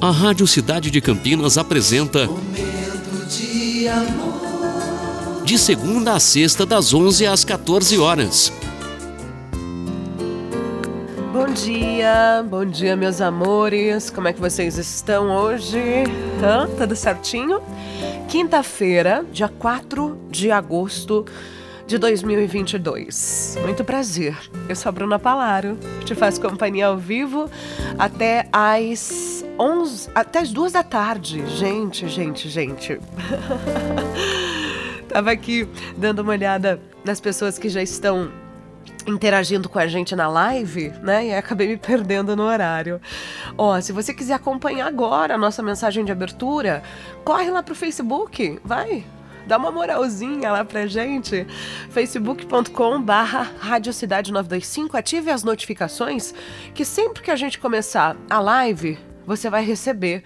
[0.00, 5.42] A Rádio Cidade de Campinas apresenta Momento de amor.
[5.44, 8.52] de segunda a sexta das 11 às 14 horas.
[11.32, 14.08] Bom dia, bom dia, meus amores.
[14.08, 16.04] Como é que vocês estão hoje?
[16.42, 16.68] Hã?
[16.78, 17.60] Tudo certinho?
[18.28, 21.24] Quinta-feira, dia 4 de agosto
[21.88, 23.56] de 2022.
[23.62, 24.36] Muito prazer.
[24.68, 25.78] Eu sou a Bruna Palaro.
[26.04, 27.50] Te faço companhia ao vivo
[27.98, 31.42] até às 11, até as duas da tarde.
[31.56, 33.00] Gente, gente, gente.
[35.08, 38.30] Tava aqui dando uma olhada nas pessoas que já estão
[39.06, 41.28] interagindo com a gente na live, né?
[41.28, 43.00] E acabei me perdendo no horário.
[43.56, 46.82] Ó, se você quiser acompanhar agora a nossa mensagem de abertura,
[47.24, 49.06] corre lá pro Facebook, vai.
[49.48, 51.46] Dá uma moralzinha lá pra gente.
[51.88, 54.94] facebook.com barra Radiocidade 925.
[54.94, 56.34] Ative as notificações
[56.74, 60.22] que sempre que a gente começar a live, você vai receber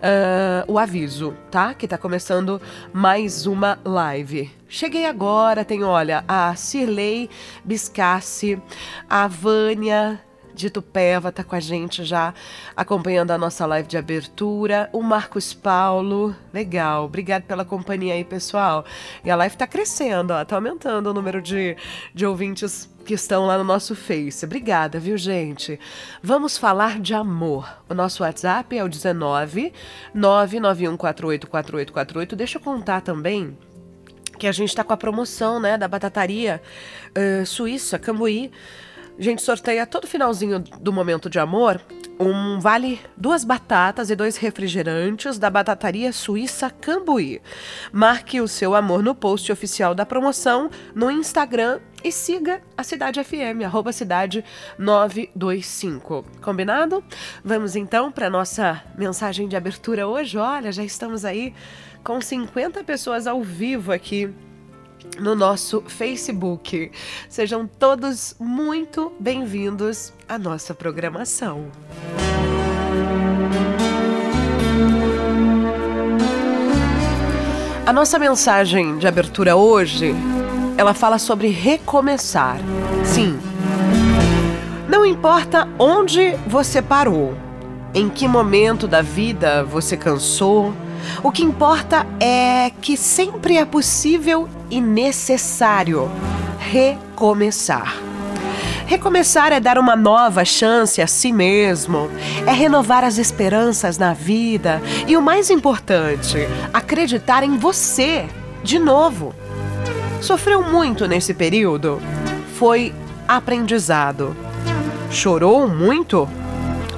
[0.00, 1.72] uh, o aviso, tá?
[1.72, 2.60] Que tá começando
[2.92, 4.50] mais uma live.
[4.68, 7.30] Cheguei agora, tem, olha, a Cirlei
[7.64, 8.60] Biscassi,
[9.08, 10.20] a Vânia
[10.54, 12.32] de Tupéva tá com a gente já
[12.76, 14.88] acompanhando a nossa live de abertura.
[14.92, 17.04] O Marcos Paulo, legal.
[17.04, 18.84] Obrigado pela companhia aí, pessoal.
[19.24, 21.76] E a live tá crescendo, ó, tá aumentando o número de,
[22.14, 24.44] de ouvintes que estão lá no nosso Face.
[24.44, 25.78] Obrigada, viu, gente?
[26.22, 27.68] Vamos falar de amor.
[27.88, 29.72] O nosso WhatsApp é o 19
[30.16, 32.34] 991484848.
[32.34, 33.56] Deixa eu contar também
[34.38, 36.60] que a gente está com a promoção, né, da batataria
[37.16, 38.50] uh, suíça, Cambuí.
[39.18, 41.80] A gente sorteia todo finalzinho do momento de amor
[42.18, 47.40] um vale duas batatas e dois refrigerantes da batataria suíça Cambuí.
[47.92, 53.22] Marque o seu amor no post oficial da promoção no Instagram e siga a Cidade
[53.22, 54.44] FM, arroba cidade
[54.78, 56.24] 925.
[56.42, 57.02] Combinado?
[57.42, 60.38] Vamos então para nossa mensagem de abertura hoje.
[60.38, 61.54] Olha, já estamos aí
[62.02, 64.32] com 50 pessoas ao vivo aqui
[65.18, 66.90] no nosso Facebook.
[67.28, 71.70] Sejam todos muito bem-vindos à nossa programação.
[77.86, 80.14] A nossa mensagem de abertura hoje,
[80.78, 82.58] ela fala sobre recomeçar.
[83.04, 83.38] Sim.
[84.88, 87.34] Não importa onde você parou,
[87.92, 90.72] em que momento da vida você cansou,
[91.22, 96.10] o que importa é que sempre é possível e necessário
[96.58, 97.94] recomeçar.
[98.86, 102.10] Recomeçar é dar uma nova chance a si mesmo,
[102.44, 106.38] é renovar as esperanças na vida e o mais importante,
[106.72, 108.26] acreditar em você
[108.64, 109.32] de novo.
[110.20, 112.02] Sofreu muito nesse período?
[112.58, 112.92] Foi
[113.28, 114.36] aprendizado.
[115.08, 116.28] Chorou muito?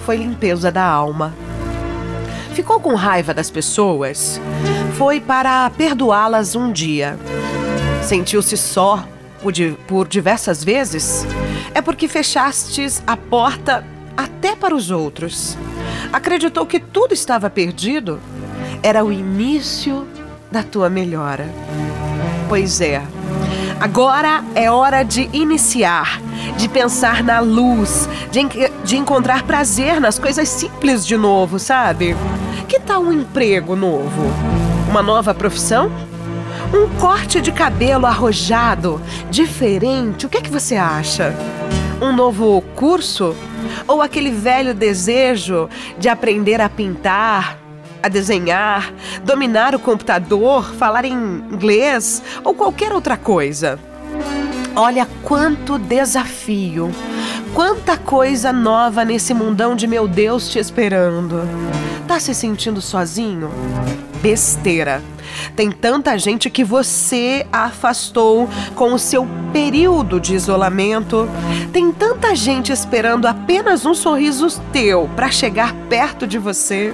[0.07, 1.35] Foi limpeza da alma.
[2.55, 4.41] Ficou com raiva das pessoas?
[4.97, 7.19] Foi para perdoá-las um dia.
[8.07, 9.05] Sentiu-se só
[9.89, 11.27] por, diversas vezes?
[11.75, 13.85] É porque fechastes a porta
[14.17, 15.59] até para os outros.
[16.13, 18.21] Acreditou que tudo estava perdido?
[18.81, 20.07] Era o início
[20.53, 21.53] da tua melhora.
[22.49, 23.03] Pois é,
[23.81, 26.23] agora é hora de iniciar,
[26.57, 28.43] de pensar na luz, de,
[28.85, 32.17] de encontrar prazer nas coisas simples de novo, sabe?
[32.69, 34.33] Que tal um emprego novo?
[34.89, 35.91] Uma nova profissão?
[36.75, 39.01] Um corte de cabelo arrojado,
[39.31, 41.35] diferente, o que é que você acha?
[42.03, 43.37] Um novo curso?
[43.87, 45.69] Ou aquele velho desejo
[45.99, 47.59] de aprender a pintar,
[48.03, 53.79] a desenhar, dominar o computador, falar em inglês ou qualquer outra coisa?
[54.75, 56.91] Olha quanto desafio,
[57.57, 61.41] quanta coisa nova nesse mundão de meu Deus te esperando.
[62.07, 63.51] Tá se sentindo sozinho?
[64.21, 65.03] Besteira.
[65.57, 71.27] Tem tanta gente que você afastou com o seu período de isolamento.
[71.73, 76.93] Tem tanta gente esperando apenas um sorriso teu para chegar perto de você.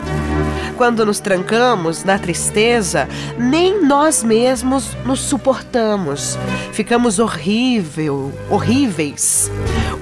[0.76, 6.38] Quando nos trancamos na tristeza, nem nós mesmos nos suportamos.
[6.72, 9.50] Ficamos horrível, horríveis.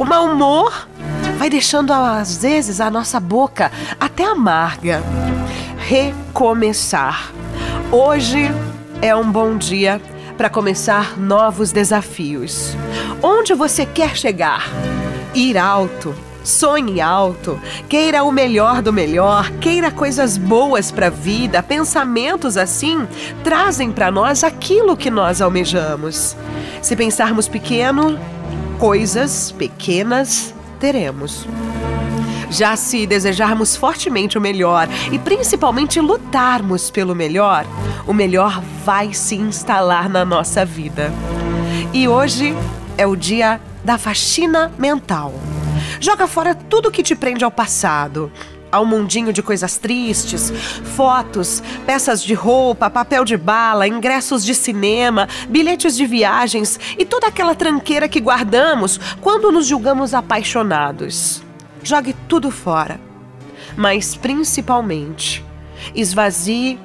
[0.00, 0.88] O mau humor
[1.36, 3.70] vai deixando às vezes a nossa boca
[4.00, 5.02] até amarga.
[5.76, 7.30] Recomeçar.
[7.92, 8.50] Hoje
[9.02, 10.00] é um bom dia
[10.38, 12.74] para começar novos desafios.
[13.22, 14.70] Onde você quer chegar?
[15.34, 16.14] Ir alto.
[16.42, 23.06] Sonhe alto, queira o melhor do melhor, queira coisas boas para a vida, pensamentos assim
[23.44, 26.34] trazem para nós aquilo que nós almejamos.
[26.80, 28.18] Se pensarmos pequeno,
[28.80, 31.46] coisas pequenas teremos.
[32.48, 37.66] Já se desejarmos fortemente o melhor e principalmente lutarmos pelo melhor,
[38.06, 41.12] o melhor vai se instalar na nossa vida.
[41.92, 42.54] E hoje
[42.96, 45.34] é o dia da faxina mental.
[46.00, 48.32] Joga fora tudo que te prende ao passado
[48.70, 50.50] ao mundinho de coisas tristes,
[50.96, 57.26] fotos, peças de roupa, papel de bala, ingressos de cinema, bilhetes de viagens e toda
[57.26, 61.42] aquela tranqueira que guardamos quando nos julgamos apaixonados.
[61.82, 63.00] Jogue tudo fora.
[63.76, 65.44] Mas principalmente,
[65.94, 66.78] esvazie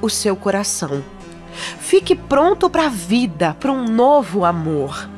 [0.00, 1.02] o seu coração.
[1.80, 5.08] Fique pronto para a vida, para um novo amor.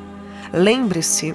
[0.52, 1.34] Lembre-se,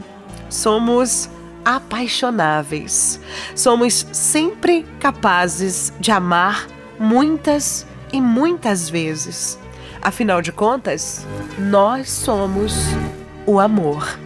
[0.49, 1.29] somos
[1.69, 3.19] apaixonáveis.
[3.55, 6.67] Somos sempre capazes de amar
[6.99, 9.59] muitas e muitas vezes.
[10.01, 11.27] Afinal de contas,
[11.59, 12.73] nós somos
[13.45, 14.17] o amor.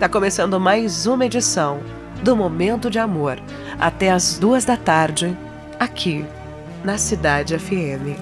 [0.00, 1.80] Tá começando mais uma edição
[2.22, 3.38] do Momento de Amor,
[3.78, 5.36] até as duas da tarde,
[5.78, 6.24] aqui
[6.82, 8.16] na Cidade FM.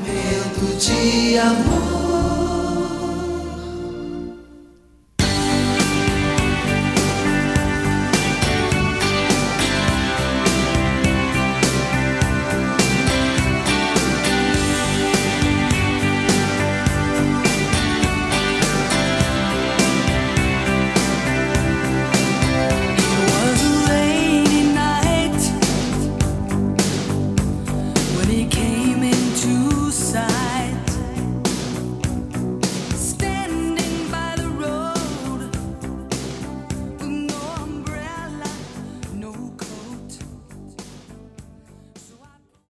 [0.00, 2.03] Momento de amor.